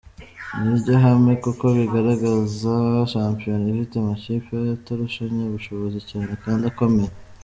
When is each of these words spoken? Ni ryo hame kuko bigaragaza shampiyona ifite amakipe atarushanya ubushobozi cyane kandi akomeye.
Ni 0.59 0.71
ryo 0.79 0.93
hame 1.03 1.33
kuko 1.43 1.65
bigaragaza 1.77 2.73
shampiyona 3.13 3.65
ifite 3.73 3.93
amakipe 3.97 4.55
atarushanya 4.77 5.41
ubushobozi 5.45 5.99
cyane 6.09 6.31
kandi 6.43 6.63
akomeye. 6.71 7.13